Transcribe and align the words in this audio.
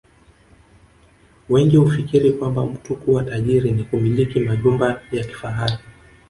Wengi 1.49 1.77
hufikiri 1.77 2.31
kwamba 2.33 2.65
mtu 2.65 2.95
kuwa 2.95 3.23
tajiri 3.23 3.71
ni 3.71 3.83
kumiliki 3.83 4.39
majumba 4.39 5.01
ya 5.11 5.23
kifahari 5.23 5.77